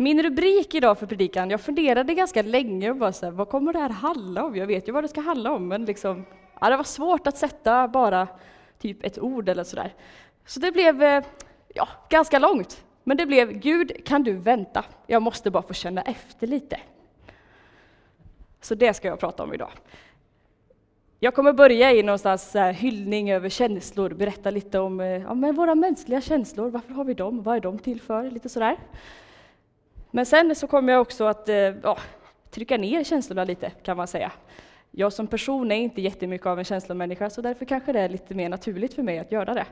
[0.00, 3.72] Min rubrik idag för predikan, jag funderade ganska länge och bara så här, vad kommer
[3.72, 4.56] det här handla om?
[4.56, 6.24] Jag vet ju vad det ska handla om, men liksom,
[6.60, 8.28] ja, det var svårt att sätta bara
[8.78, 9.94] typ ett ord eller sådär.
[10.46, 11.24] Så det blev eh,
[11.74, 12.84] ja, ganska långt.
[13.04, 14.84] Men det blev Gud, kan du vänta?
[15.06, 16.80] Jag måste bara få känna efter lite.
[18.60, 19.70] Så det ska jag prata om idag.
[21.20, 25.54] Jag kommer börja i någonstans eh, hyllning över känslor, berätta lite om eh, ja, men
[25.54, 28.76] våra mänskliga känslor, varför har vi dem, vad är de till för, lite sådär.
[30.10, 31.98] Men sen så kommer jag också att eh, ja,
[32.50, 34.32] trycka ner känslorna lite, kan man säga.
[34.90, 38.34] Jag som person är inte jättemycket av en känslomänniska, så därför kanske det är lite
[38.34, 39.66] mer naturligt för mig att göra det.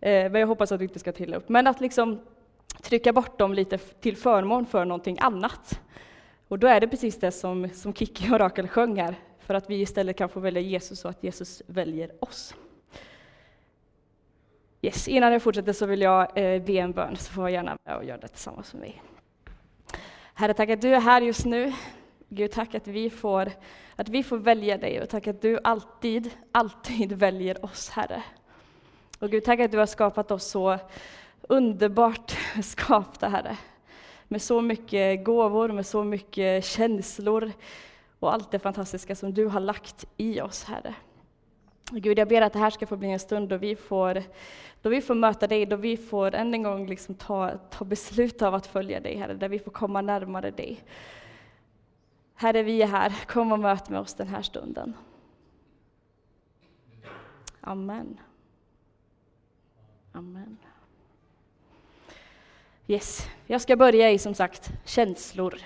[0.00, 1.48] Eh, men jag hoppas att du inte ska trilla upp.
[1.48, 2.20] Men att liksom
[2.82, 5.80] trycka bort dem lite till förmån för någonting annat.
[6.48, 9.70] Och då är det precis det som, som Kiki och Rakel sjöng här, för att
[9.70, 12.54] vi istället kan få välja Jesus och att Jesus väljer oss.
[14.82, 17.76] Yes, innan jag fortsätter så vill jag eh, be en bön, så får jag gärna
[17.84, 19.02] med och göra det tillsammans med mig.
[20.38, 21.72] Herre, tack att du är här just nu.
[22.28, 23.52] Gud, tack att vi får,
[23.96, 28.22] att vi får välja dig och tack att du alltid, alltid väljer oss, Herre.
[29.18, 30.78] Och Gud, tack att du har skapat oss så
[31.42, 33.56] underbart skapta, Herre.
[34.28, 37.52] Med så mycket gåvor, med så mycket känslor
[38.18, 40.94] och allt det fantastiska som du har lagt i oss, Herre.
[41.90, 44.22] Gud, jag ber att det här ska få bli en stund då vi får,
[44.82, 48.42] då vi får möta dig, då vi får än en gång liksom ta, ta beslut
[48.42, 50.84] av att följa dig, Herre, där vi får komma närmare dig.
[52.34, 53.12] Herre, vi är här.
[53.26, 54.94] Kom och möt med oss den här stunden.
[57.60, 58.20] Amen.
[60.12, 60.56] Amen.
[62.86, 65.60] Yes, jag ska börja i som sagt känslor.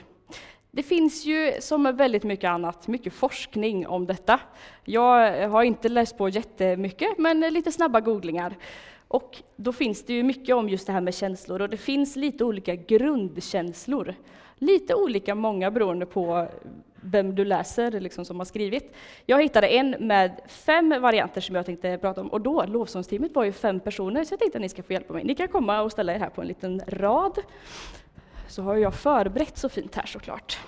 [0.73, 4.41] Det finns ju som väldigt mycket annat, mycket forskning om detta.
[4.85, 8.57] Jag har inte läst på jättemycket, men lite snabba googlingar.
[9.09, 12.17] Och då finns det ju mycket om just det här med känslor och det finns
[12.17, 14.15] lite olika grundkänslor.
[14.59, 16.49] Lite olika många beroende på
[17.03, 18.95] vem du läser liksom, som har skrivit.
[19.27, 23.45] Jag hittade en med fem varianter som jag tänkte prata om och då, lovsångsteamet var
[23.45, 25.25] ju fem personer så jag tänkte att ni ska få hjälpa mig.
[25.25, 27.39] Ni kan komma och ställa er här på en liten rad.
[28.51, 30.59] Så har jag förberett så fint här såklart.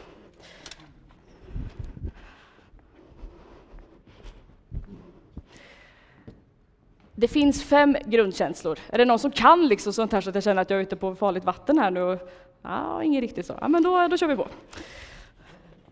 [7.14, 8.78] Det finns fem grundkänslor.
[8.88, 10.82] Är det någon som kan liksom sånt här så att jag känner att jag är
[10.82, 12.18] ute på farligt vatten här nu?
[12.62, 13.58] Ja, inget riktigt så.
[13.60, 14.48] Ja, men då, då kör vi på.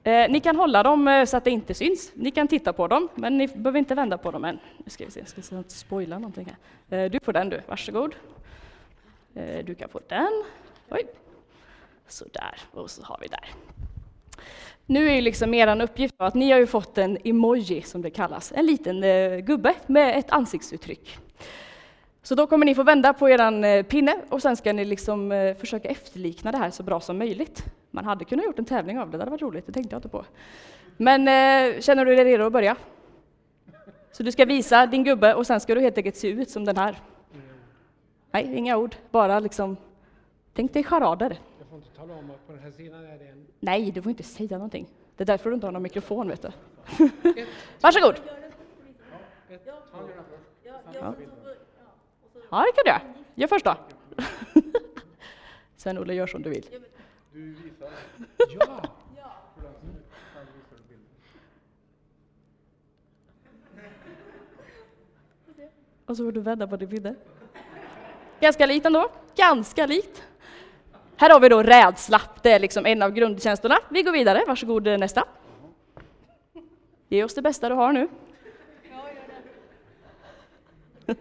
[0.05, 2.13] Eh, ni kan hålla dem eh, så att det inte syns.
[2.15, 4.59] Ni kan titta på dem, men ni behöver inte vända på dem än.
[4.79, 6.55] Nu ska vi se, jag ska inte spoila någonting
[6.89, 7.05] här.
[7.05, 8.15] Eh, du får den du, varsågod.
[9.35, 10.45] Eh, du kan få den.
[10.91, 11.05] Oj.
[12.11, 13.51] Sådär, och så har vi där.
[14.87, 18.11] Nu är ju liksom er uppgift att ni har ju fått en emoji som det
[18.11, 21.19] kallas, en liten eh, gubbe med ett ansiktsuttryck.
[22.23, 25.33] Så då kommer ni få vända på er eh, pinne och sen ska ni liksom
[25.33, 27.65] eh, försöka efterlikna det här så bra som möjligt.
[27.91, 29.99] Man hade kunnat gjort en tävling av det, det hade varit roligt, det tänkte jag
[29.99, 30.25] inte på.
[30.97, 32.77] Men eh, känner du dig redo att börja?
[34.13, 36.65] Så du ska visa din gubbe och sen ska du helt enkelt se ut som
[36.65, 36.97] den här.
[38.31, 39.77] Nej, inga ord, bara liksom,
[40.55, 41.39] tänk dig charader.
[41.71, 43.47] Får inte tala om att på den här sidan är det en...
[43.61, 44.87] Nej, du får inte säga någonting.
[45.17, 46.51] Det är därför du inte har någon mikrofon, vet du.
[47.81, 48.15] Varsågod!
[50.95, 51.15] Ja.
[52.51, 53.01] Ja, det kan du göra.
[53.35, 53.77] Gör först då.
[55.77, 56.67] Sven-Olle, gör som du vill.
[57.33, 57.91] Du visar?
[58.59, 58.83] Ja!
[66.07, 67.15] Och så får du vända på din pinne.
[68.41, 69.11] Ganska likt ändå.
[69.37, 70.30] Ganska likt.
[71.21, 72.21] Här har vi då rädsla.
[72.43, 73.77] Det är liksom en av grundkänslorna.
[73.89, 74.45] Vi går vidare.
[74.47, 75.25] Varsågod eh, nästa.
[77.09, 78.09] Ge oss det bästa du har nu.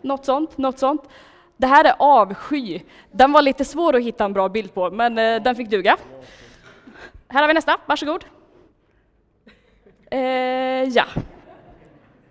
[0.00, 1.02] Något sånt, något sånt.
[1.56, 2.80] Det här är avsky.
[3.10, 5.96] Den var lite svår att hitta en bra bild på, men eh, den fick duga.
[7.28, 8.24] Här har vi nästa, varsågod.
[10.10, 10.20] Eh,
[10.82, 11.04] ja.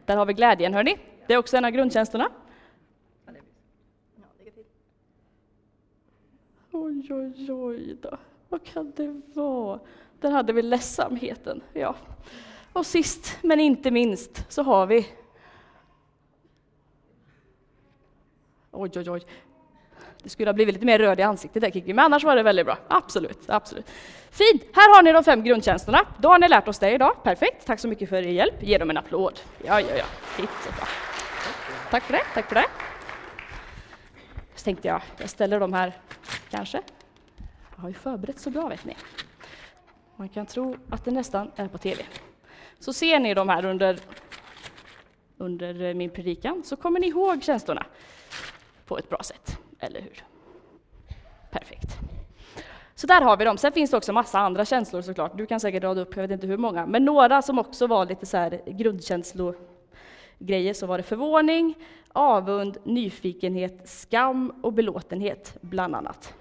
[0.05, 0.97] Där har vi glädjen, hörni.
[1.27, 2.29] Det är också en av grundkänslorna.
[6.77, 8.17] Oj, oj, oj då.
[8.49, 9.79] Vad kan det vara?
[10.19, 11.95] Där hade vi ledsamheten, ja.
[12.73, 15.07] Och sist men inte minst så har vi
[18.71, 19.21] Oj, oj, oj.
[20.23, 22.43] Det skulle ha blivit lite mer röd i ansiktet där Kiki, men annars var det
[22.43, 22.77] väldigt bra.
[22.87, 23.89] Absolut, absolut.
[24.29, 24.63] Fint!
[24.73, 25.99] Här har ni de fem grundkänslorna.
[26.19, 27.23] Då har ni lärt oss det idag.
[27.23, 27.65] Perfekt.
[27.65, 28.63] Tack så mycket för er hjälp.
[28.63, 29.39] Ge dem en applåd.
[29.63, 30.05] Ja, ja, ja.
[30.39, 30.87] Jättebra.
[31.91, 32.23] Tack för det.
[32.33, 32.65] Tack för det.
[34.55, 35.93] Så tänkte jag, jag ställer dem här,
[36.49, 36.81] kanske.
[37.75, 38.95] Jag har ju förberett så bra, vet ni.
[40.15, 42.03] Man kan tro att det nästan är på TV.
[42.79, 43.99] Så ser ni de här under,
[45.37, 47.85] under min predikan, så kommer ni ihåg känslorna.
[48.85, 50.23] på ett bra sätt, eller hur?
[51.51, 51.97] Perfekt.
[52.95, 53.57] Så där har vi dem.
[53.57, 55.37] Sen finns det också massa andra känslor såklart.
[55.37, 58.05] Du kan säkert rada upp, jag vet inte hur många, men några som också var
[58.05, 58.61] lite så här
[60.39, 61.75] Grejer så var det förvåning,
[62.13, 66.33] avund, nyfikenhet, skam och belåtenhet, bland annat.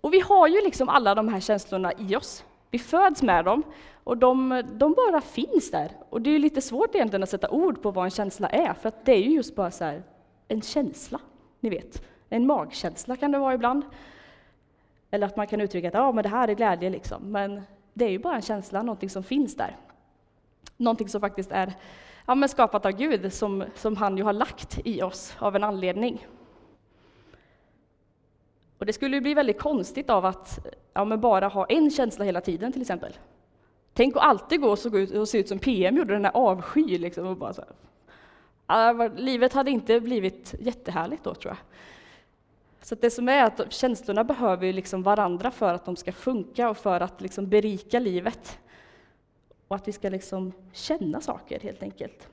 [0.00, 2.44] Och vi har ju liksom alla de här känslorna i oss.
[2.70, 3.62] Vi föds med dem
[4.04, 5.90] och de, de bara finns där.
[6.10, 8.88] Och det är lite svårt egentligen att sätta ord på vad en känsla är, för
[8.88, 10.02] att det är ju just bara så här,
[10.48, 11.20] en känsla,
[11.60, 12.02] ni vet.
[12.28, 13.82] En magkänsla kan det vara ibland.
[15.10, 17.22] Eller att man kan uttrycka att ja, men det här är glädje, liksom.
[17.22, 19.76] men det är ju bara en känsla, någonting som finns där.
[20.76, 21.72] Någonting som faktiskt är
[22.26, 25.64] ja, men skapat av Gud, som, som han ju har lagt i oss av en
[25.64, 26.26] anledning.
[28.78, 32.24] Och det skulle ju bli väldigt konstigt av att ja, men bara ha en känsla
[32.24, 33.12] hela tiden till exempel.
[33.94, 36.30] Tänk att alltid gå och, så ut, och se ut som PM gjorde, den där
[36.34, 36.98] avsky.
[36.98, 37.64] Liksom, och bara så
[38.68, 39.18] här.
[39.18, 41.58] livet hade inte blivit jättehärligt då tror jag.
[42.86, 46.76] Så det som är att känslorna behöver liksom varandra för att de ska funka och
[46.76, 48.58] för att liksom berika livet.
[49.68, 52.28] Och att vi ska liksom känna saker helt enkelt.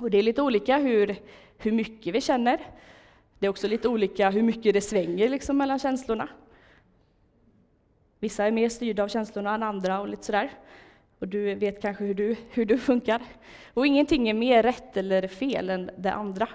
[0.00, 1.16] Och det är lite olika hur,
[1.58, 2.60] hur mycket vi känner.
[3.38, 6.28] Det är också lite olika hur mycket det svänger liksom mellan känslorna.
[8.20, 10.50] Vissa är mer styrda av känslorna än andra och lite sådär.
[11.18, 13.22] Och du vet kanske hur du, hur du funkar.
[13.74, 16.48] Och ingenting är mer rätt eller fel än det andra.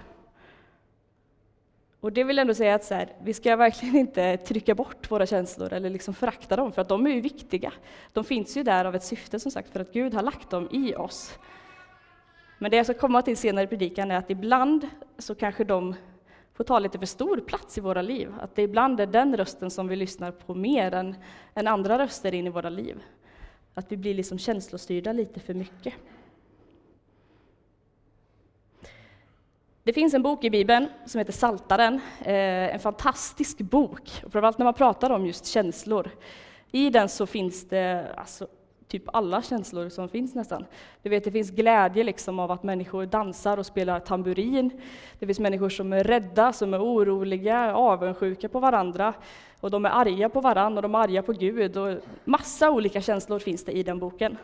[2.04, 5.12] Och det vill jag ändå säga att så här, vi ska verkligen inte trycka bort
[5.12, 7.74] våra känslor eller liksom förakta dem, för att de är ju viktiga.
[8.14, 10.68] De finns ju där av ett syfte som sagt, för att Gud har lagt dem
[10.72, 11.40] i oss.
[12.58, 15.96] Men det jag ska komma till senare i predikan är att ibland så kanske de
[16.54, 18.34] får ta lite för stor plats i våra liv.
[18.40, 21.16] Att det ibland är den rösten som vi lyssnar på mer än,
[21.54, 23.04] än andra röster in i våra liv.
[23.74, 25.94] Att vi blir liksom känslostyrda lite för mycket.
[29.86, 34.64] Det finns en bok i Bibeln som heter Saltaren, eh, en fantastisk bok, framförallt när
[34.64, 36.10] man pratar om just känslor.
[36.72, 38.48] I den så finns det alltså,
[38.88, 40.66] typ alla känslor som finns nästan.
[41.02, 44.82] Du vet, det finns glädje liksom av att människor dansar och spelar tamburin.
[45.20, 49.14] Det finns människor som är rädda, som är oroliga, avundsjuka på varandra.
[49.60, 51.78] Och de är arga på varandra och de är arga på Gud.
[51.78, 54.38] Och massa olika känslor finns det i den boken.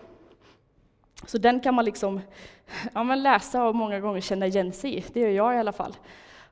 [1.25, 2.21] Så den kan man liksom
[2.93, 5.05] ja, man läsa och många gånger känna igen sig i.
[5.13, 5.95] Det gör jag i alla fall.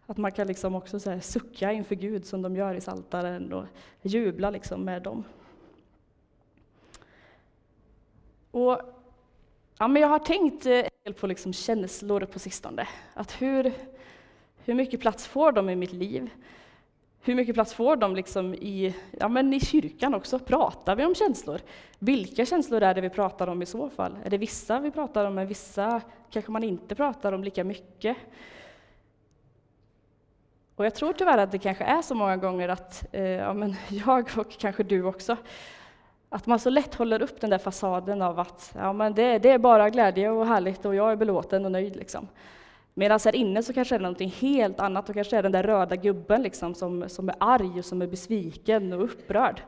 [0.06, 3.54] Att man kan liksom också så här, sucka inför Gud som de gör i Saltaren
[3.54, 3.66] och
[4.02, 5.24] jubla liksom med dem.
[8.52, 8.82] Och,
[9.78, 12.88] ja, men jag har tänkt eh, på liksom känslor på sistone.
[13.14, 13.74] Att hur,
[14.66, 16.30] hur mycket plats får de i mitt liv?
[17.22, 20.40] Hur mycket plats får de liksom i, ja, men i kyrkan också?
[20.40, 21.62] Pratar vi om känslor?
[22.00, 24.18] Vilka känslor är det vi pratar om i så fall?
[24.24, 28.18] Är det vissa vi pratar om, men vissa kanske man inte pratar om lika mycket?
[30.76, 33.76] Och jag tror tyvärr att det kanske är så många gånger att eh, ja, men
[33.90, 35.38] jag och kanske du också,
[36.30, 39.50] att man så lätt håller upp den där fasaden av att ja, men det, det
[39.50, 41.96] är bara glädje och härligt och jag är belåten och nöjd.
[41.96, 42.28] Liksom.
[43.00, 45.64] Medan här inne så kanske det är någonting helt annat och kanske är den där
[45.64, 49.62] röda gubben liksom, som, som är arg och som är besviken och upprörd.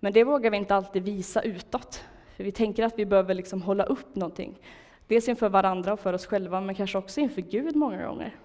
[0.00, 2.04] Men det vågar vi inte alltid visa utåt,
[2.36, 4.58] för vi tänker att vi behöver liksom hålla upp någonting.
[5.06, 8.36] Dels inför varandra och för oss själva, men kanske också inför Gud många gånger.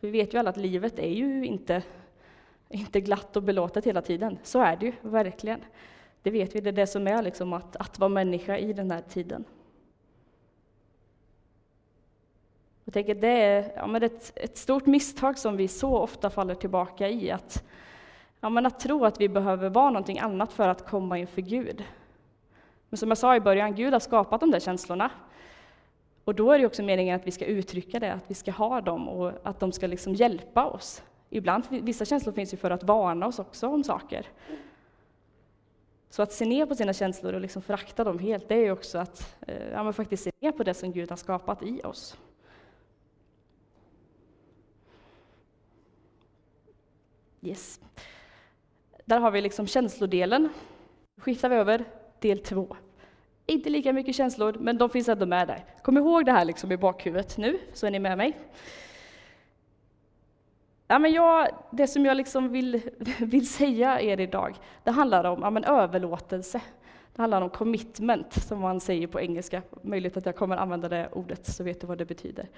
[0.00, 1.82] Vi vet ju alla att livet är ju inte,
[2.68, 4.38] inte glatt och belåtet hela tiden.
[4.42, 5.60] Så är det ju verkligen.
[6.22, 8.90] Det vet vi, det är det som är liksom att, att vara människa i den
[8.90, 9.44] här tiden.
[12.88, 16.54] Jag tänker det är ja, men ett, ett stort misstag som vi så ofta faller
[16.54, 17.64] tillbaka i, att,
[18.40, 21.84] ja, men att tro att vi behöver vara någonting annat för att komma inför Gud.
[22.88, 25.10] Men som jag sa i början, Gud har skapat de där känslorna.
[26.24, 28.80] Och då är det också meningen att vi ska uttrycka det, att vi ska ha
[28.80, 31.02] dem och att de ska liksom hjälpa oss.
[31.30, 34.26] Ibland, vissa känslor finns ju för att varna oss också om saker.
[36.10, 38.70] Så att se ner på sina känslor och liksom förakta dem helt, det är ju
[38.70, 42.16] också att eh, ja, faktiskt se ner på det som Gud har skapat i oss.
[47.40, 47.80] Yes.
[49.04, 50.48] Där har vi liksom känslodelen.
[51.16, 51.84] Då skiftar vi över
[52.18, 52.76] del två.
[53.46, 55.64] Inte lika mycket känslor, men de finns ändå med där.
[55.82, 58.38] Kom ihåg det här liksom i bakhuvudet nu, så är ni med mig.
[60.88, 65.42] Ja, men jag, det som jag liksom vill, vill säga er idag, det handlar om
[65.42, 66.60] ja, men överlåtelse.
[67.14, 69.62] Det handlar om commitment, som man säger på engelska.
[69.82, 72.48] Möjligt att jag kommer använda det ordet, så vet du vad det betyder.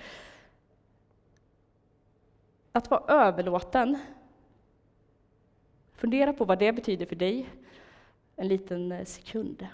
[2.73, 3.99] Att vara överlåten,
[6.00, 7.49] Fundera på vad det betyder för dig
[8.37, 9.66] en liten eh, sekund.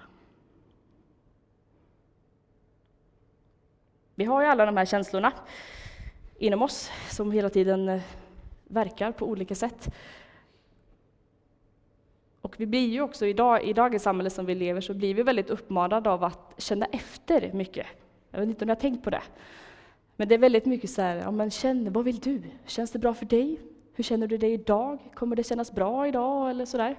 [4.14, 5.32] Vi har ju alla de här känslorna
[6.38, 8.02] inom oss som hela tiden eh,
[8.64, 9.94] verkar på olika sätt.
[12.40, 15.22] Och vi blir ju också idag, i dagens samhälle som vi lever, så blir vi
[15.22, 17.86] väldigt uppmanade av att känna efter mycket.
[18.30, 19.22] Jag vet inte om ni har tänkt på det.
[20.16, 22.42] Men det är väldigt mycket så här, ja men känn, vad vill du?
[22.64, 23.60] Känns det bra för dig?
[23.96, 24.98] Hur känner du dig idag?
[25.14, 26.50] Kommer det kännas bra idag?
[26.50, 26.96] Eller sådär.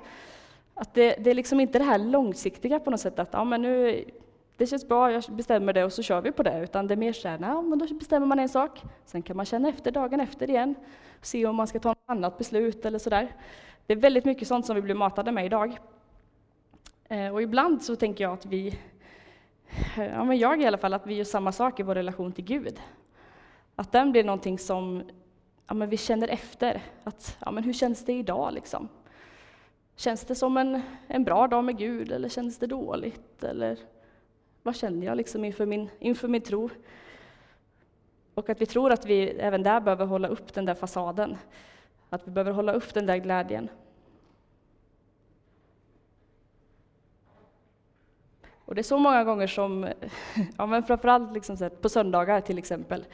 [0.74, 3.62] Att det, det är liksom inte det här långsiktiga på något sätt, att ja men
[3.62, 4.04] nu,
[4.58, 6.63] det känns bra, jag bestämmer det och så kör vi på det.
[6.63, 9.38] Utan det är mer så här, ja, men då bestämmer man en sak, sen kan
[9.38, 10.75] man känna efter dagen efter igen,
[11.22, 13.36] se om man ska ta något annat beslut eller sådär.
[13.86, 15.77] Det är väldigt mycket sånt som vi blir matade med idag.
[17.10, 18.68] Eh, och ibland så tänker jag att vi,
[19.98, 22.32] eh, ja men jag i alla fall, att vi gör samma sak i vår relation
[22.32, 22.80] till Gud.
[23.75, 25.04] Att den blir någonting som
[25.67, 26.81] ja, men vi känner efter.
[27.03, 28.53] Att, ja, men hur känns det idag?
[28.53, 28.89] Liksom?
[29.95, 33.43] Känns det som en, en bra dag med Gud eller känns det dåligt?
[33.43, 33.77] Eller
[34.63, 36.69] vad känner jag liksom inför, min, inför min tro?
[38.33, 41.38] Och att vi tror att vi även där behöver hålla upp den där fasaden.
[42.09, 43.69] Att vi behöver hålla upp den där glädjen.
[48.65, 49.88] Och det är så många gånger som,
[50.57, 53.05] ja men framförallt liksom på söndagar till exempel,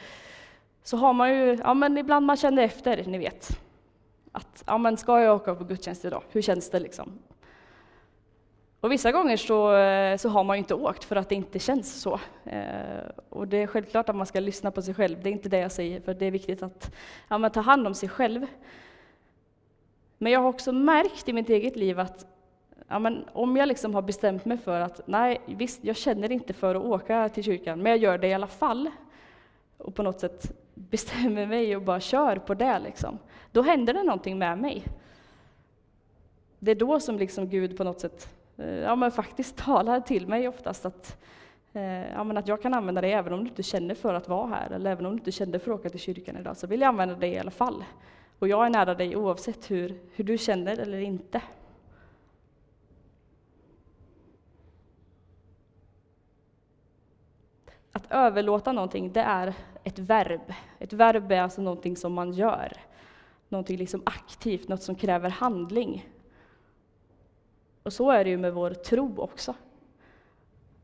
[0.84, 3.60] så har man ju, ja men ibland man känner efter, ni vet.
[4.32, 6.24] Att, ja men ska jag åka på gudstjänst idag?
[6.32, 7.20] Hur känns det liksom?
[8.80, 11.60] Och vissa gånger så, eh, så har man ju inte åkt för att det inte
[11.60, 12.20] känns så.
[12.46, 15.50] Eh, och det är självklart att man ska lyssna på sig själv, det är inte
[15.50, 16.96] det jag säger, för det är viktigt att
[17.28, 18.46] ja, ta hand om sig själv.
[20.18, 22.26] Men jag har också märkt i mitt eget liv att
[22.88, 26.54] ja, men om jag liksom har bestämt mig för att nej, visst, jag känner inte
[26.54, 28.90] för att åka till kyrkan, men jag gör det i alla fall.
[29.78, 33.20] Och på något sätt bestämmer mig och bara kör på det, liksom.
[33.52, 34.84] då händer det någonting med mig.
[36.60, 40.28] Det är då som liksom Gud på något sätt eh, ja, men faktiskt talar till
[40.28, 41.18] mig oftast att,
[41.74, 44.28] eh, ja, men att jag kan använda det även om du inte känner för att
[44.28, 46.68] vara här, eller även om du inte kände för att åka till kyrkan idag, så
[46.68, 47.84] vill jag använda det i alla fall.
[48.40, 51.42] Och jag är nära dig oavsett hur, hur du känner eller inte.
[57.96, 60.54] Att överlåta någonting, det är ett verb.
[60.80, 62.78] Ett verb är alltså någonting som man gör.
[63.50, 66.10] Någonting liksom aktivt, något som kräver handling.
[67.84, 69.56] Och så är det ju med vår tro också.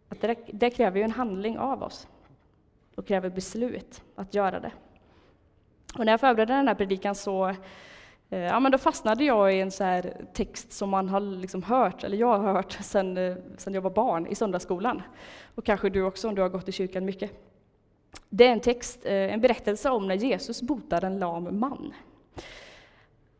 [0.09, 2.07] Att det, det kräver ju en handling av oss
[2.95, 4.71] och kräver beslut att göra det.
[5.97, 7.55] Och när jag förberedde den här predikan så
[8.29, 10.01] Eh, ja, men då fastnade jag i en så
[10.33, 13.89] text som man har liksom hört, eller jag har hört sedan, eh, sen jag var
[13.89, 15.01] barn i söndagsskolan.
[15.55, 17.31] Och kanske du också om du har gått i kyrkan mycket.
[18.29, 21.93] Det är en text, eh, en berättelse om när Jesus botar en lam man.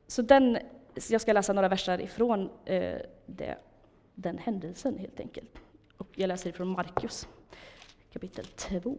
[0.08, 0.58] Så den,
[1.10, 2.50] jag ska läsa några verser ifrån
[3.26, 3.58] det,
[4.16, 5.58] den händelsen helt enkelt.
[5.98, 7.28] Och jag läser ifrån Markus
[8.14, 8.98] kapitel 2.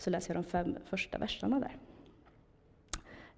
[0.00, 1.76] Så läser jag de fem första verserna där.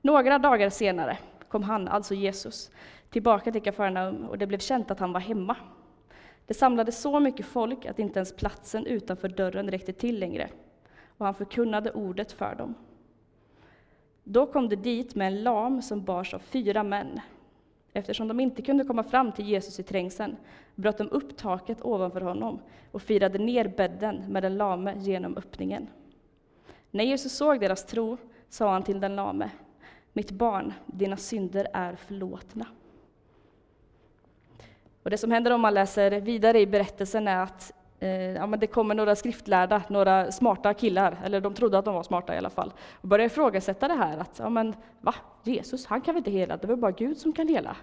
[0.00, 2.71] Några dagar senare kom han, alltså Jesus,
[3.11, 5.57] tillbaka till Kafarnaum och det blev känt att han var hemma.
[6.47, 10.50] Det samlades så mycket folk att inte ens platsen utanför dörren räckte till längre
[11.19, 12.75] och han förkunnade ordet för dem.
[14.25, 17.21] Då kom det dit med en lam som bars av fyra män.
[17.92, 20.37] Eftersom de inte kunde komma fram till Jesus i trängseln
[20.75, 25.88] bröt de upp taket ovanför honom och firade ner bädden med den lame genom öppningen.
[26.95, 28.17] När Jesus såg deras tro
[28.49, 29.51] sa han till den lame,
[30.13, 32.67] mitt barn, dina synder är förlåtna.
[35.03, 38.61] Och det som händer om man läser vidare i berättelsen är att eh, ja, men
[38.61, 42.39] det kommer några skriftlärda, några smarta killar, eller de trodde att de var smarta i
[42.39, 46.21] alla fall, och börjar ifrågasätta det här att, ja men va, Jesus, han kan väl
[46.21, 47.77] inte hela, det är väl bara Gud som kan hela.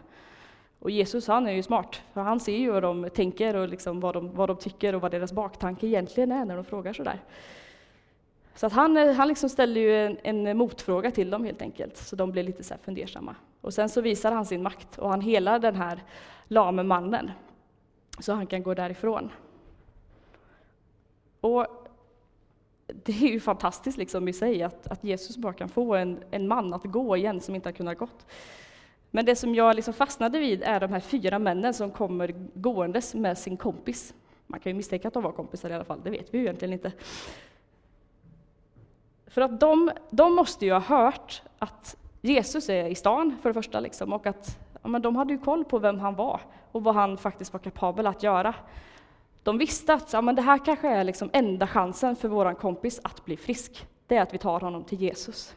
[0.79, 3.99] Och Jesus han är ju smart, för han ser ju vad de tänker och liksom
[3.99, 7.19] vad, de, vad de tycker och vad deras baktanke egentligen är när de frågar sådär.
[8.55, 11.97] Så att han, eh, han liksom ställer ju en, en, motfråga till dem helt enkelt,
[11.97, 13.35] så de blir lite så här fundersamma.
[13.61, 16.03] Och sen så visar han sin makt och han helar den här
[16.47, 17.31] lame mannen,
[18.19, 19.31] så han kan gå därifrån.
[21.41, 21.67] Och
[22.87, 26.47] det är ju fantastiskt liksom i sig att, att Jesus bara kan få en, en
[26.47, 28.25] man att gå igen som inte har kunnat gått.
[29.11, 33.15] Men det som jag liksom fastnade vid är de här fyra männen som kommer gåendes
[33.15, 34.13] med sin kompis.
[34.47, 36.43] Man kan ju misstänka att de var kompisar i alla fall, det vet vi ju
[36.43, 36.91] egentligen inte.
[39.29, 43.53] För att de, de måste ju ha hört att Jesus är i stan för det
[43.53, 46.83] första, liksom, och att ja, men de hade ju koll på vem han var och
[46.83, 48.53] vad han faktiskt var kapabel att göra.
[49.43, 52.99] De visste att ja, men det här kanske är liksom enda chansen för vår kompis
[53.03, 53.87] att bli frisk.
[54.07, 55.55] Det är att vi tar honom till Jesus.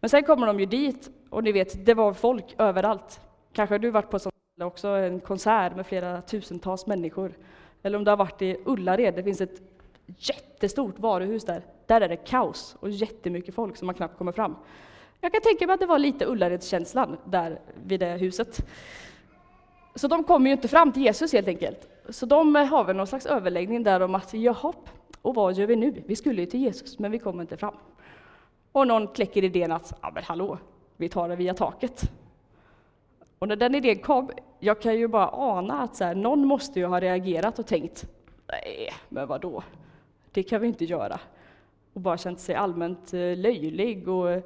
[0.00, 3.20] Men sen kommer de ju dit och ni vet, det var folk överallt.
[3.52, 7.32] Kanske har du varit på sånt också, en konsert med flera tusentals människor.
[7.82, 9.60] Eller om du har varit i Ullared, det finns ett
[10.16, 11.62] jättestort varuhus där.
[11.86, 14.56] Där är det kaos och jättemycket folk som man knappt kommer fram.
[15.20, 18.66] Jag kan tänka mig att det var lite Ullaredskänslan där vid det huset.
[19.94, 21.88] Så de kommer ju inte fram till Jesus helt enkelt.
[22.08, 24.72] Så de har väl någon slags överläggning där om att jaha,
[25.22, 26.02] och vad gör vi nu?
[26.06, 27.74] Vi skulle ju till Jesus, men vi kommer inte fram.
[28.72, 30.58] Och någon kläcker idén att, ja men hallå,
[30.96, 32.02] vi tar det via taket.
[33.38, 36.80] Och när den idén kom, jag kan ju bara ana att så här, någon måste
[36.80, 38.08] ju ha reagerat och tänkt,
[38.46, 39.62] nej, men vad då?
[40.38, 41.20] Det kan vi inte göra.
[41.92, 44.42] Och bara känt sig allmänt eh, löjlig och,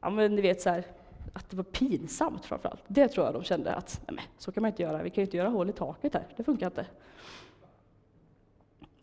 [0.00, 0.84] ja men ni vet så här,
[1.32, 2.82] att det var pinsamt framförallt.
[2.88, 5.26] Det tror jag de kände att, nej så kan man inte göra, vi kan ju
[5.26, 6.86] inte göra hål i taket här, det funkar inte.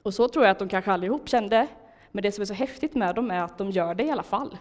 [0.02, 1.68] Och så tror jag att de kanske allihop kände,
[2.12, 4.24] men det som är så häftigt med dem är att de gör det i alla
[4.24, 4.58] fall.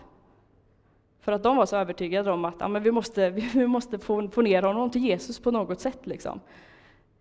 [1.20, 4.28] För att de var så övertygade om att ja, men vi måste, vi måste få,
[4.28, 6.06] få ner honom till Jesus på något sätt.
[6.06, 6.40] Liksom.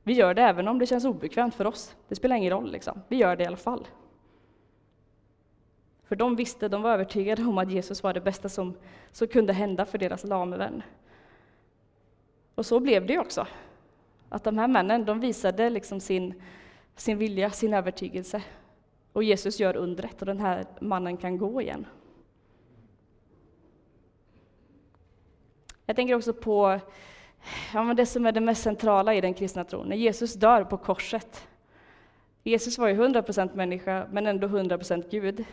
[0.03, 1.95] Vi gör det även om det känns obekvämt för oss.
[2.07, 3.01] Det spelar ingen roll, liksom.
[3.07, 3.87] vi gör det i alla fall.
[6.07, 8.77] För de visste, de var övertygade om att Jesus var det bästa som,
[9.11, 10.83] som kunde hända för deras lame vän.
[12.55, 13.47] Och så blev det också.
[14.29, 16.33] Att de här männen, de visade liksom sin,
[16.95, 18.43] sin vilja, sin övertygelse.
[19.13, 21.85] Och Jesus gör undret och den här mannen kan gå igen.
[25.85, 26.79] Jag tänker också på
[27.73, 30.77] ja, det som är det mest centrala i den kristna tron, när Jesus dör på
[30.77, 31.47] korset.
[32.43, 35.45] Jesus var ju 100% människa, men ändå 100% Gud.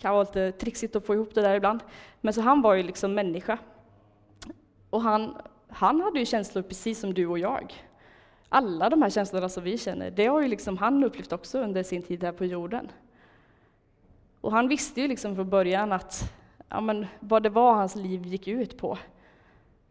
[0.00, 1.80] Det kan vara lite trixigt att få ihop det där ibland.
[2.20, 3.58] Men så han var ju liksom människa.
[4.90, 5.36] Och han,
[5.68, 7.74] han hade ju känslor precis som du och jag.
[8.48, 11.82] Alla de här känslorna som vi känner, det har ju liksom han upplevt också under
[11.82, 12.88] sin tid här på jorden.
[14.40, 16.32] Och han visste ju liksom från början att
[16.68, 18.98] ja, men vad det var hans liv gick ut på.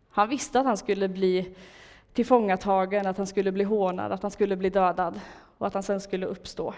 [0.09, 1.55] Han visste att han skulle bli
[2.13, 5.19] tillfångatagen, att han skulle bli hånad, att han skulle bli dödad
[5.57, 6.73] och att han sen skulle uppstå.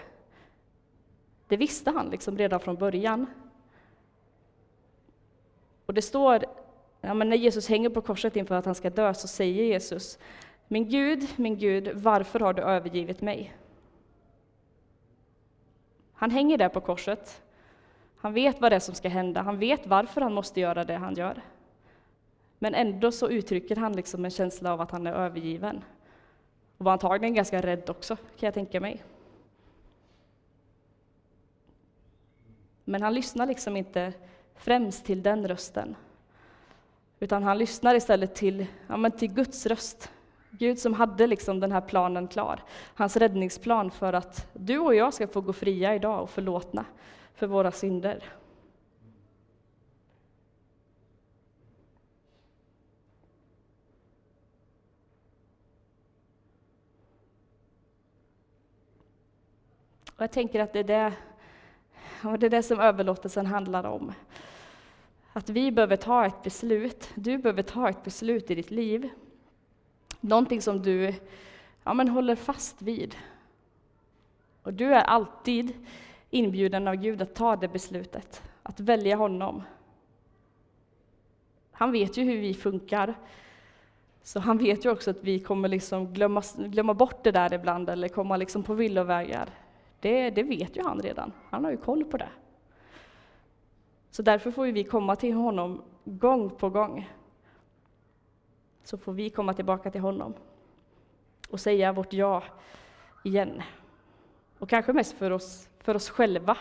[1.52, 3.26] Det visste han liksom redan från början.
[5.86, 6.44] Och det står,
[7.00, 10.18] ja, men när Jesus hänger på korset inför att han ska dö, så säger Jesus,
[10.68, 13.56] min Gud, min Gud, varför har du övergivit mig?
[16.12, 17.42] Han hänger där på korset.
[18.16, 20.96] Han vet vad det är som ska hända, han vet varför han måste göra det
[20.96, 21.42] han gör.
[22.58, 25.84] Men ändå så uttrycker han liksom en känsla av att han är övergiven.
[26.78, 29.02] Och var antagligen ganska rädd också, kan jag tänka mig.
[32.84, 34.12] Men han lyssnar liksom inte
[34.54, 35.96] främst till den rösten.
[37.20, 40.10] Utan han lyssnar istället till, ja, men till Guds röst.
[40.50, 42.60] Gud som hade liksom den här planen klar.
[42.94, 46.84] Hans räddningsplan för att du och jag ska få gå fria idag och förlåtna
[47.34, 48.24] för våra synder.
[60.16, 61.12] Och jag tänker att det är det,
[62.24, 64.12] och det är det som överlåtelsen handlar om.
[65.32, 69.08] Att vi behöver ta ett beslut, du behöver ta ett beslut i ditt liv.
[70.20, 71.14] Någonting som du
[71.84, 73.16] ja, men håller fast vid.
[74.62, 75.72] Och du är alltid
[76.30, 79.62] inbjuden av Gud att ta det beslutet, att välja honom.
[81.72, 83.14] Han vet ju hur vi funkar,
[84.22, 87.90] så han vet ju också att vi kommer liksom glömma, glömma bort det där ibland,
[87.90, 89.48] eller komma liksom på villovägar.
[90.02, 92.28] Det, det vet ju han redan, han har ju koll på det.
[94.10, 97.10] Så därför får vi komma till honom gång på gång.
[98.82, 100.34] Så får vi komma tillbaka till honom
[101.50, 102.42] och säga vårt ja
[103.24, 103.62] igen.
[104.58, 106.56] Och kanske mest för oss, för oss själva.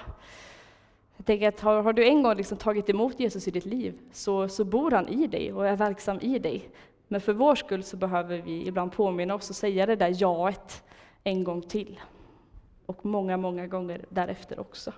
[1.18, 4.00] Jag tänker att har, har du en gång liksom tagit emot Jesus i ditt liv,
[4.12, 6.70] så, så bor han i dig och är verksam i dig.
[7.08, 10.84] Men för vår skull så behöver vi ibland påminna oss och säga det där jaet
[11.24, 12.00] en gång till
[12.92, 14.94] och många, många gånger därefter också.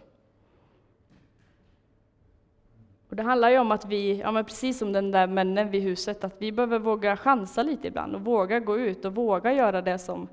[3.10, 5.82] Och det handlar ju om att vi, ja men precis som den där männen vid
[5.82, 9.82] huset, att vi behöver våga chansa lite ibland och våga gå ut och våga göra
[9.82, 10.28] det som,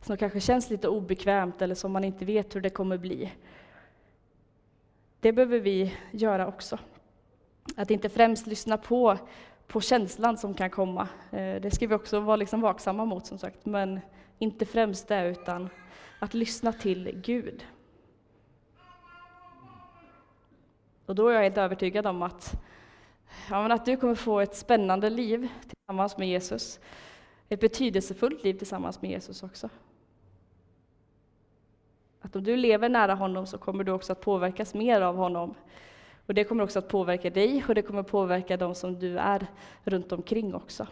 [0.00, 3.32] som kanske känns lite obekvämt eller som man inte vet hur det kommer bli.
[5.20, 6.78] Det behöver vi göra också.
[7.76, 9.18] Att inte främst lyssna på,
[9.66, 11.08] på känslan som kan komma.
[11.30, 14.00] Eh, det ska vi också vara liksom vaksamma mot som sagt, men
[14.38, 15.68] inte främst det utan
[16.18, 17.66] att lyssna till Gud.
[21.06, 22.54] Och då är jag helt övertygad om att,
[23.50, 26.80] ja, att du kommer få ett spännande liv tillsammans med Jesus.
[27.48, 29.68] Ett betydelsefullt liv tillsammans med Jesus också.
[32.20, 35.54] Att om du lever nära honom så kommer du också att påverkas mer av honom.
[36.26, 39.46] Och det kommer också att påverka dig och det kommer påverka de som du är
[39.84, 40.86] runt omkring också.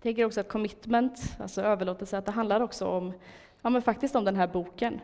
[0.00, 3.12] Jag tänker också att commitment, alltså överlåtelse, att det handlar också om,
[3.62, 5.00] ja men faktiskt om den här boken.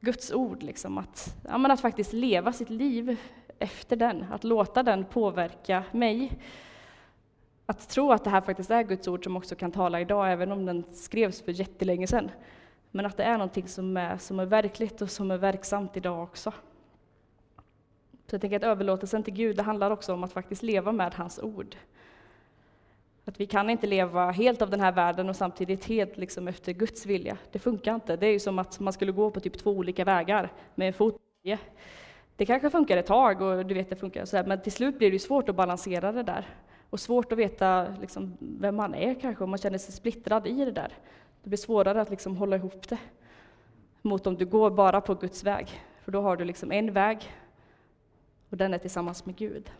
[0.00, 3.16] Guds ord, liksom, att, ja men att faktiskt leva sitt liv
[3.58, 6.32] efter den, att låta den påverka mig.
[7.66, 10.52] Att tro att det här faktiskt är Guds ord som också kan tala idag, även
[10.52, 12.30] om den skrevs för jättelänge sedan.
[12.90, 16.22] Men att det är någonting som är, som är verkligt och som är verksamt idag
[16.22, 16.50] också.
[18.26, 21.14] Så jag tänker att överlåtelsen till Gud, det handlar också om att faktiskt leva med
[21.14, 21.76] hans ord.
[23.28, 26.72] Att vi kan inte leva helt av den här världen och samtidigt helt liksom efter
[26.72, 27.38] Guds vilja.
[27.52, 28.16] Det funkar inte.
[28.16, 30.94] Det är ju som att man skulle gå på typ två olika vägar med en
[30.94, 31.16] fot
[32.36, 34.98] Det kanske funkar ett tag och du vet det funkar så här, men till slut
[34.98, 36.46] blir det svårt att balansera det där.
[36.90, 40.64] Och svårt att veta liksom vem man är kanske, om man känner sig splittrad i
[40.64, 40.92] det där.
[41.42, 42.98] Det blir svårare att liksom hålla ihop det
[44.02, 45.82] mot om du går bara på Guds väg.
[46.04, 47.32] För då har du liksom en väg
[48.50, 49.70] och den är tillsammans med Gud.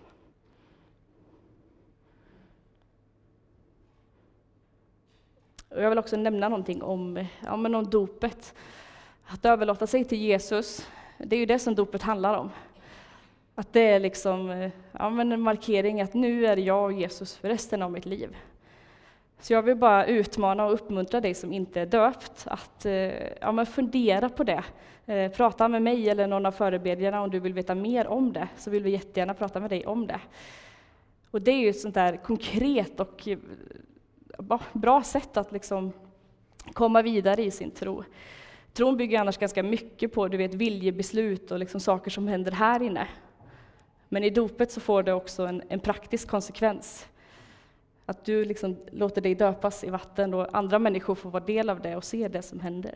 [5.69, 8.55] Och jag vill också nämna någonting om, ja, men om dopet.
[9.27, 12.51] Att överlåta sig till Jesus, det är ju det som dopet handlar om.
[13.55, 17.49] Att det är liksom, ja, men en markering att nu är jag och Jesus för
[17.49, 18.37] resten av mitt liv.
[19.41, 22.93] Så jag vill bara utmana och uppmuntra dig som inte är döpt att eh,
[23.41, 24.65] ja, men fundera på det.
[25.07, 28.49] Eh, prata med mig eller någon av förebedjarna om du vill veta mer om det,
[28.57, 30.21] så vill vi jättegärna prata med dig om det.
[31.31, 33.29] Och det är ju ett sånt där konkret och
[34.73, 35.93] bra sätt att liksom
[36.73, 38.05] komma vidare i sin tro.
[38.73, 42.83] Tron bygger annars ganska mycket på du vet, viljebeslut och liksom saker som händer här
[42.83, 43.09] inne.
[44.09, 47.09] Men i dopet så får det också en, en praktisk konsekvens.
[48.07, 51.81] Att du liksom låter dig döpas i vatten och andra människor får vara del av
[51.81, 52.95] det och se det som händer.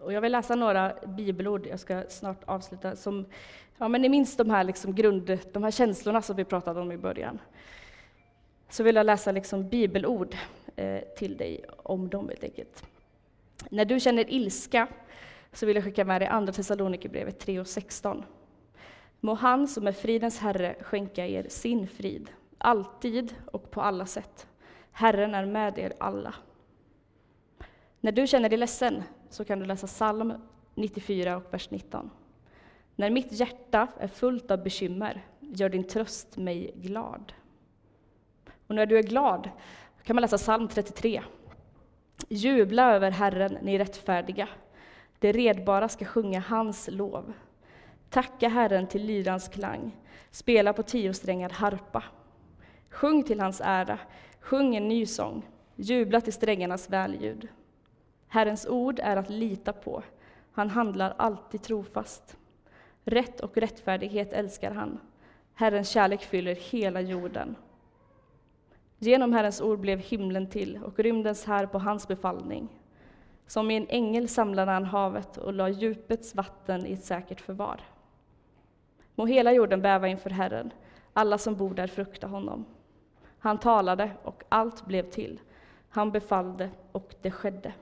[0.00, 3.26] Och jag vill läsa några bibelord, jag ska snart avsluta, som,
[3.78, 6.92] ja men ni minns de här, liksom grund, de här känslorna som vi pratade om
[6.92, 7.38] i början.
[8.68, 10.36] Så vill jag läsa liksom bibelord
[10.76, 12.84] eh, till dig om dem helt enkelt.
[13.70, 14.88] När du känner ilska
[15.52, 18.24] så vill jag skicka med dig Andra Thessalonikerbrevet 3 och 16.
[19.20, 24.46] Må han som är fridens Herre skänka er sin frid, alltid och på alla sätt.
[24.92, 26.34] Herren är med er alla.
[28.00, 29.02] När du känner dig ledsen
[29.36, 30.32] så kan du läsa psalm
[30.74, 32.10] 94 och vers 19.
[32.96, 37.32] När mitt hjärta är fullt av bekymmer gör din tröst mig glad.
[38.66, 39.50] Och när du är glad
[40.02, 41.22] kan man läsa psalm 33.
[42.28, 44.48] Jubla över Herren, ni rättfärdiga.
[45.18, 47.32] Det redbara ska sjunga hans lov.
[48.10, 49.96] Tacka Herren till lyrans klang,
[50.30, 52.04] spela på tiosträngad harpa.
[52.90, 53.98] Sjung till hans ära,
[54.40, 55.42] sjung en ny sång,
[55.74, 57.48] jubla till strängarnas välljud.
[58.36, 60.02] Herrens ord är att lita på,
[60.52, 62.36] han handlar alltid trofast.
[63.04, 65.00] Rätt och rättfärdighet älskar han,
[65.54, 67.56] Herrens kärlek fyller hela jorden.
[68.98, 72.68] Genom Herrens ord blev himlen till och rymdens här på hans befallning.
[73.46, 77.80] Som i en ängel samlade han havet och lade djupets vatten i ett säkert förvar.
[79.14, 80.70] Må hela jorden bäva inför Herren,
[81.12, 82.64] alla som bor där frukta honom.
[83.38, 85.40] Han talade och allt blev till.
[85.88, 87.72] Han befallde och det skedde.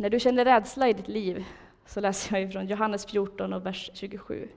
[0.00, 1.44] När du känner rädsla i ditt liv
[1.86, 4.48] så läser jag ifrån Johannes 14 och vers 27.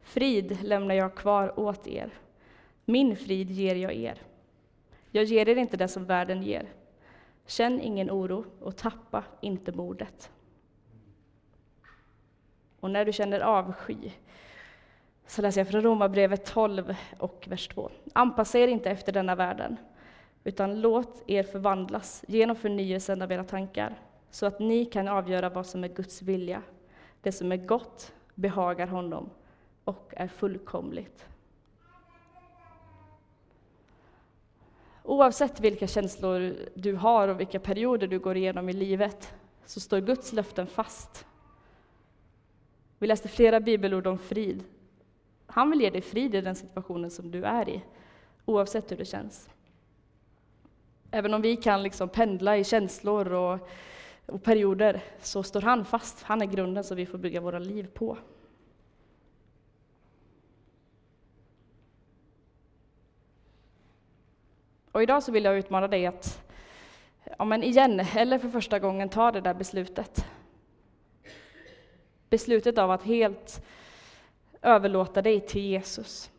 [0.00, 2.10] Frid lämnar jag kvar åt er.
[2.84, 4.18] Min frid ger jag er.
[5.10, 6.68] Jag ger er inte det som världen ger.
[7.46, 10.30] Känn ingen oro och tappa inte modet.
[12.80, 14.10] Och när du känner avsky
[15.26, 17.90] så läser jag från Romarbrevet 12 och vers 2.
[18.12, 19.76] Anpassa er inte efter denna världen,
[20.44, 23.98] utan låt er förvandlas genom förnyelsen av era tankar,
[24.30, 26.62] så att ni kan avgöra vad som är Guds vilja,
[27.22, 29.30] det som är gott, behagar honom
[29.84, 31.26] och är fullkomligt.
[35.02, 40.00] Oavsett vilka känslor du har och vilka perioder du går igenom i livet så står
[40.00, 41.26] Guds löften fast.
[42.98, 44.64] Vi läste flera bibelord om frid.
[45.46, 47.82] Han vill ge dig frid i den situationen som du är i,
[48.44, 49.48] oavsett hur det känns.
[51.10, 53.68] Även om vi kan liksom pendla i känslor och,
[54.30, 56.22] och perioder så står han fast.
[56.22, 58.18] Han är grunden som vi får bygga våra liv på.
[64.92, 66.42] Och idag så vill jag utmana dig att,
[67.38, 70.26] ja men igen, eller för första gången, ta det där beslutet.
[72.28, 73.62] Beslutet av att helt
[74.62, 76.30] överlåta dig till Jesus.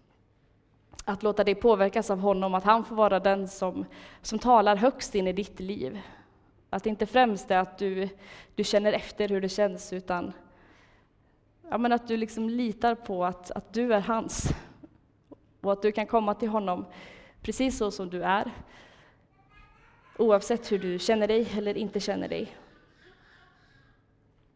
[1.05, 3.85] Att låta dig påverkas av honom, att han får vara den som,
[4.21, 6.01] som talar högst in i ditt liv.
[6.73, 8.09] Att det inte främst är att du,
[8.55, 10.33] du känner efter hur det känns, utan
[11.69, 14.49] ja, men att du liksom litar på att, att du är hans.
[15.61, 16.85] Och att du kan komma till honom
[17.41, 18.51] precis så som du är.
[20.17, 22.55] Oavsett hur du känner dig eller inte känner dig.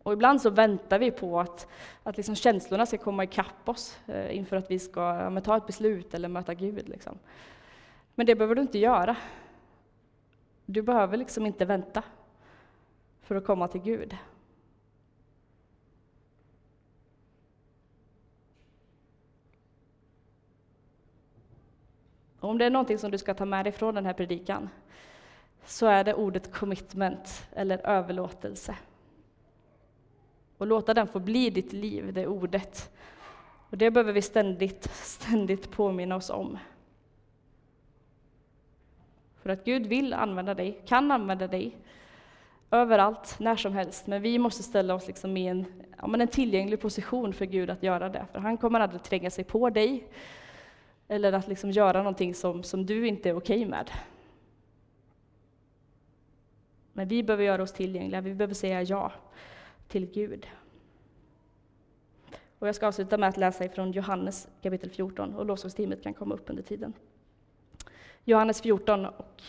[0.03, 1.67] Och ibland så väntar vi på att,
[2.03, 5.67] att liksom känslorna ska komma ikapp oss eh, inför att vi ska ja, ta ett
[5.67, 6.89] beslut eller möta Gud.
[6.89, 7.19] Liksom.
[8.15, 9.15] Men det behöver du inte göra.
[10.65, 12.03] Du behöver liksom inte vänta
[13.21, 14.17] för att komma till Gud.
[22.39, 24.69] Och om det är någonting som du ska ta med dig från den här predikan
[25.65, 28.75] så är det ordet commitment eller överlåtelse.
[30.57, 32.97] Och låta den få bli ditt liv, det ordet.
[33.69, 36.57] Och det behöver vi ständigt, ständigt påminna oss om.
[39.45, 41.77] För att Gud vill använda dig, kan använda dig
[42.71, 44.07] överallt, när som helst.
[44.07, 45.65] Men vi måste ställa oss liksom i en,
[45.97, 48.25] ja, men en tillgänglig position för Gud att göra det.
[48.31, 50.07] För han kommer aldrig tränga sig på dig
[51.07, 53.91] eller att liksom göra någonting som, som du inte är okej okay med.
[56.93, 59.11] Men vi behöver göra oss tillgängliga, vi behöver säga ja
[59.87, 60.47] till Gud.
[62.59, 66.35] Och jag ska avsluta med att läsa ifrån Johannes kapitel 14 och lovsångsteamet kan komma
[66.35, 66.93] upp under tiden.
[68.27, 69.43] Johannes 14 och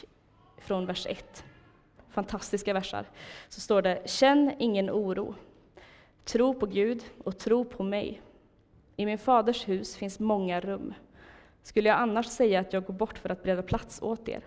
[0.59, 1.45] från vers 1.
[2.11, 3.07] Fantastiska versar.
[3.49, 5.35] Så står det Känn ingen oro.
[6.25, 8.23] Tro på Gud och tro på mig.
[8.97, 10.95] I min faders hus finns många rum.
[11.62, 14.45] Skulle jag annars säga att jag går bort för att bereda plats åt er?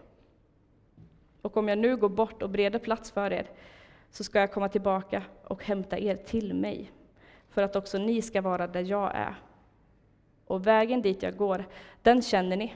[1.41, 3.49] Och om jag nu går bort och bereder plats för er,
[4.11, 6.91] så ska jag komma tillbaka och hämta er till mig,
[7.49, 9.35] för att också ni ska vara där jag är.
[10.45, 11.65] Och vägen dit jag går,
[12.01, 12.75] den känner ni.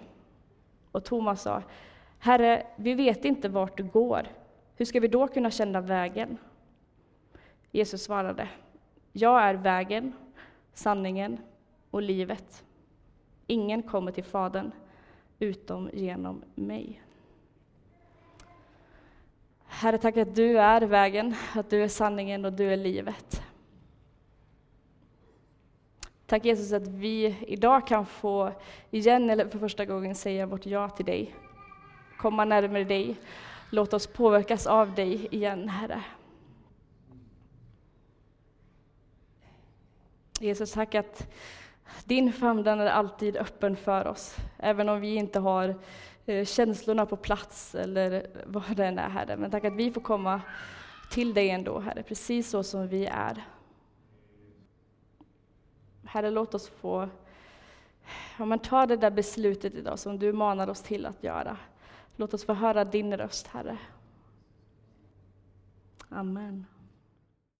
[0.93, 1.63] Och Thomas sa,
[2.19, 4.27] Herre, vi vet inte vart du går.
[4.75, 6.37] Hur ska vi då kunna känna vägen?
[7.71, 8.49] Jesus svarade,
[9.11, 10.13] Jag är vägen,
[10.73, 11.37] sanningen
[11.91, 12.63] och livet.
[13.47, 14.71] Ingen kommer till Fadern
[15.39, 17.01] utom genom mig.
[19.65, 23.42] Herre, tack att du är vägen, att du är sanningen och du är livet.
[26.33, 28.51] Tack Jesus att vi idag kan få
[28.91, 31.35] igen, eller för första gången, säga vårt ja till dig.
[32.17, 33.15] Komma närmare dig.
[33.69, 36.03] Låt oss påverkas av dig igen, Herre.
[40.39, 41.33] Jesus, tack att
[42.05, 45.75] din famn är alltid öppen för oss, även om vi inte har
[46.25, 49.37] eh, känslorna på plats eller vad det än är, Herre.
[49.37, 50.41] Men tack att vi får komma
[51.11, 53.43] till dig ändå, Herre, precis så som vi är.
[56.13, 57.09] Herre, låt oss få
[58.37, 61.57] ja, men ta det där beslutet idag som du manar oss till att göra.
[62.15, 63.77] Låt oss få höra din röst, Herre.
[66.09, 66.65] Amen.